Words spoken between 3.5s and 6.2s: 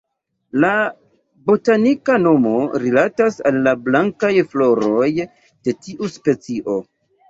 al la blankaj floroj de tiu